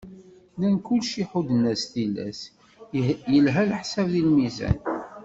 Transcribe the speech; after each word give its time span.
Nnan 0.55 0.75
kulci 0.85 1.23
ḥudden-as 1.29 1.83
tilas, 1.91 2.39
yelha 3.31 3.63
leḥsab 3.69 4.07
d 4.13 4.15
lmizan. 4.27 4.79